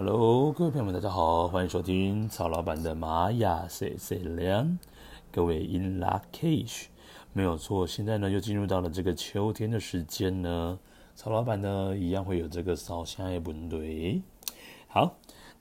[0.00, 4.78] Hello，各位朋友们，大家好，欢迎收听曹老板的玛雅 C C 两，
[5.32, 6.84] 各位 In Lak'ech，
[7.32, 10.78] 没有错，现在呢又进入到了这个秋天的时间呢，
[11.16, 14.22] 曹老板呢一样会有这个烧香的问题。
[14.86, 15.16] 好，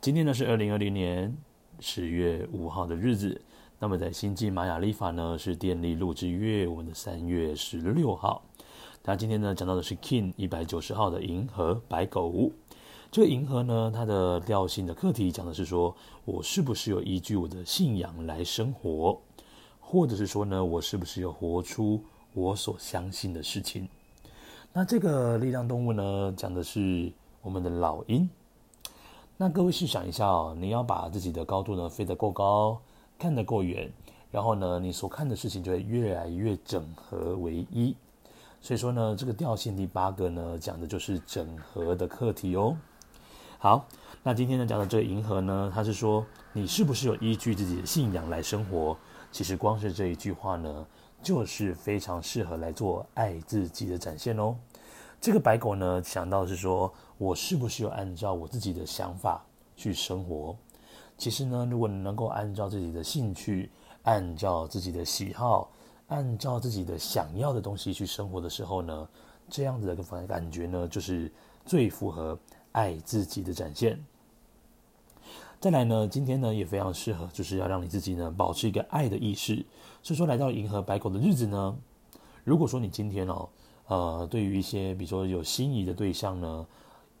[0.00, 1.36] 今天呢是二零二零年
[1.80, 3.42] 十月五号的日子，
[3.80, 8.42] 那么在星际玛雅历法呢是电力录制月，我们的三月十六号。
[9.04, 12.50] 那今天呢讲到的是 King 一百九十号的银河白狗。
[13.12, 15.94] 这个银河呢，它的调性的课题讲的是说，
[16.24, 19.20] 我是不是有依据我的信仰来生活，
[19.78, 23.86] 或者是说呢，我是不是有活出我所相信的事情？
[24.72, 27.12] 那这个力量动物呢，讲的是
[27.42, 28.26] 我们的老鹰。
[29.36, 32.80] 那各位试想一下哦，你要把自己的高度呢飞得够高，
[33.18, 33.92] 看得够远，
[34.30, 37.94] 然后呢，你所看的事情就会越来越整合为一。
[38.62, 42.74] 所以说呢，这个调性第八个呢，讲的就是整合的课题哦。
[43.62, 43.86] 好，
[44.24, 48.96] 那今天呢讲的这个银河呢，它是说你是不是有依据自己的信仰来生活？
[49.30, 50.84] 其实光是这一句话呢，
[51.22, 54.56] 就是非常适合来做爱自己的展现哦。
[55.20, 59.40] 这个白狗呢想到是说，我是不是有按照我自己的想法
[59.76, 60.56] 去生活？
[61.16, 63.70] 其实呢，如果你能够按照自己的兴趣，
[64.02, 65.70] 按照自己的喜好，
[66.08, 69.08] 按照自己的想要的东西去生活的时候呢，
[69.48, 71.30] 这样子的一个感觉呢，就是
[71.64, 72.36] 最符合。
[72.72, 74.04] 爱自己的展现。
[75.60, 79.64] 再来呢，今天呢也非常适合，就是要让你自己呢保持一个爱的意识。
[80.02, 81.76] 所以说，来到银河白狗的日子呢，
[82.42, 83.48] 如果说你今天哦，
[83.86, 86.66] 呃，对于一些比如说有心仪的对象呢，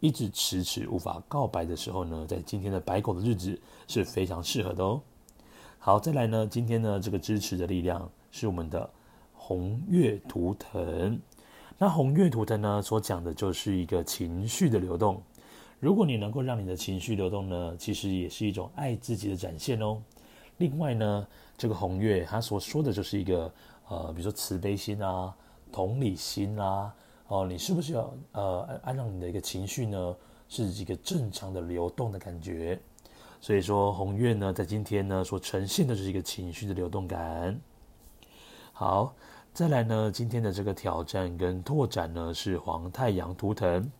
[0.00, 5.02] 一直迟迟无法告白的时候呢，在今天的白狗的日子是非常适合的哦。
[5.78, 8.88] 好，再来呢，今天呢这个支持的力量是我们的
[9.34, 11.20] 红月图腾。
[11.76, 15.22] 那红月图腾呢所讲的就是一个情绪的流动。
[15.80, 20.00] 如果你能够让你的情绪流动呢，其实也是一种爱自己的展现哦。
[20.58, 23.50] 另外呢，这个红月它所说的就是一个
[23.88, 25.34] 呃，比如说慈悲心啊、
[25.72, 26.94] 同理心啊，
[27.28, 30.16] 哦，你是不是要呃，按照你的一个情绪呢，
[30.50, 32.78] 是一个正常的流动的感觉？
[33.40, 37.58] 所以说红月呢，在今天呢所呈现的就是一个情绪的流动感。
[38.74, 39.14] 好，
[39.54, 43.90] 再来呢，今天的这个挑战跟拓展呢是黄太阳图腾。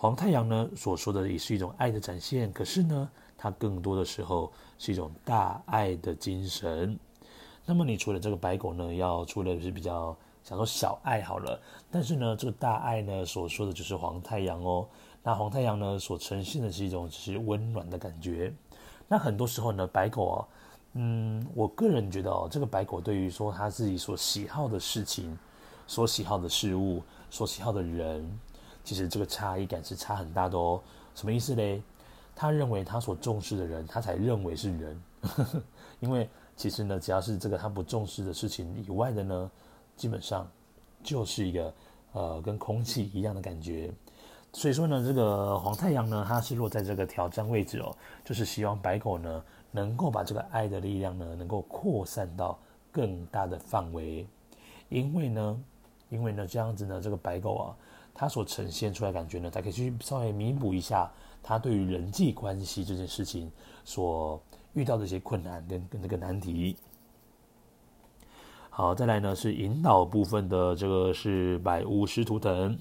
[0.00, 6.98] 黄太阳呢所说的也是一种爱的展现，可是呢，它更多的时候是一种大爱的精神。
[7.66, 14.88] 那么你除了这个白狗呢，要除了是比较想说小爱好了，但是呢，这个大爱呢所说的就是黄太阳哦。
[15.22, 18.50] 那黄太阳呢所呈现的是一种就是温暖的感觉。
[19.06, 20.48] 那很多时候呢，白狗啊，
[20.94, 25.36] 嗯，我个人觉得哦，这个白狗对于说他自己所喜好的事情、
[25.86, 28.40] 所喜好的事物、所喜好的人。
[28.84, 30.80] 其实这个差异感是差很大的哦，
[31.14, 31.82] 什么意思嘞？
[32.34, 35.02] 他认为他所重视的人，他才认为是人，
[36.00, 39.50] 因为其实呢，只要是这个他不重视的事情以外的呢，
[39.96, 40.50] 基本上
[41.02, 41.74] 就是一个
[42.12, 43.92] 呃跟空气一样的感觉。
[44.52, 52.58] 所以说呢，这个黄太阳呢，它是落在这个挑战位置哦，就是希望白狗呢能够把这个爱的力量呢能够扩散到
[52.90, 54.26] 更大的范围，
[54.88, 55.62] 因为呢，
[56.10, 57.76] 因为呢这样子呢，这个白狗啊。
[58.12, 61.10] 它所呈现出来感觉呢，它可以去稍微弥补一下
[61.42, 63.50] 它对于人际关系这件事情
[63.82, 64.38] 所
[64.74, 66.76] 遇到的一些困难跟跟这个难题。
[68.68, 72.76] 好，再来呢是引导部分的这个是白巫师图腾。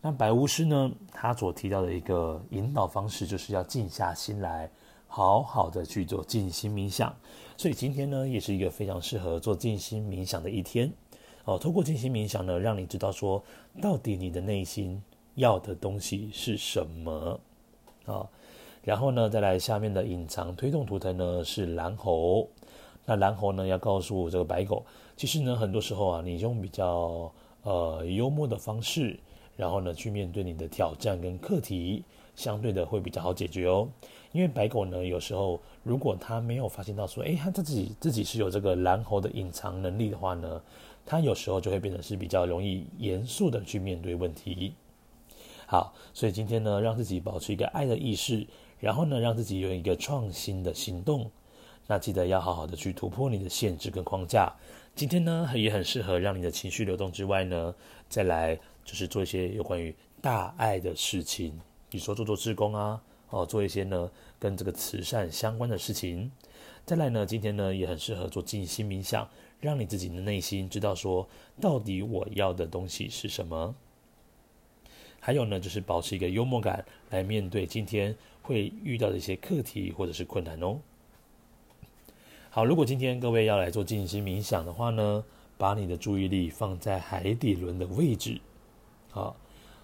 [0.00, 4.68] 那白巫师呢，他所提到的一个引导方式，就是要静下心来，
[5.06, 7.14] 好好的去做静心冥想。
[7.56, 10.90] 所以今天呢，也是一个非常适合做静心冥想的一天。
[11.50, 13.42] 哦，透过静心冥想呢，让你知道说，
[13.82, 15.02] 到底你的内心
[15.34, 17.40] 要的东西是什么
[18.04, 18.28] 啊、哦？
[18.84, 22.48] 然后呢，再来下面的隐藏推动图腾呢是蓝猴。
[23.04, 27.32] 那蓝猴呢要告诉这个白狗，其实呢很多时候啊，你用比较
[27.64, 29.18] 呃幽默的方式，
[29.56, 32.04] 然后呢去面对你的挑战跟课题，
[32.40, 33.88] 相对的会比较好解决哦。
[34.32, 40.62] 因为白狗呢有时候如果它没有发现到说，诶，它自己自己是有这个蓝猴的隐藏能力的话呢。
[41.06, 44.74] 它有时候就会变得是比较容易严肃的去面对问题。
[45.66, 48.46] 好，所以今天呢，让自己保持一个爱的意识，
[48.78, 51.28] 然后呢，让自己有一个创新的行动。
[51.88, 54.52] 那记得要好好的去突破你的限制跟框架。
[54.94, 57.74] 今天呢，也很适合让你的情绪流动之外呢，
[58.08, 61.58] 再来就是做一些有关于大爱的事情，
[61.90, 66.30] 比如说做做志工啊，哦，做一些呢跟这个慈善相关的事情。
[66.86, 69.28] 再来呢，今天呢也很适合做静心冥想。
[69.60, 71.28] 让你自己的内心知道说，
[71.60, 73.74] 到底我要的东西是什么。
[75.20, 80.78] 还有呢，就是保持一个幽默感来面对今天会遇到的一些课题或者是困难哦。
[82.48, 85.22] 好，如果今天各位要来做静心冥想的话呢，
[85.58, 88.40] 把你的注意力放在海底轮的位置，
[89.10, 89.36] 好，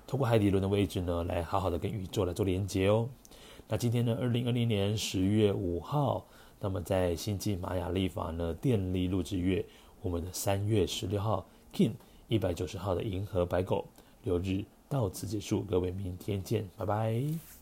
[0.06, 3.08] 通过海底轮的位置呢，来好好的跟宇宙来做连接哦。
[3.68, 6.24] 那今天呢，二零二零年十月五号，
[6.60, 9.64] 那么在星际玛雅历法呢，电力录制月，
[10.02, 11.44] 我们的三月十六号
[11.74, 11.92] ，King
[12.28, 13.84] 一百九十号的银河白狗
[14.22, 17.55] 六日到此结束，各位明天见，拜拜。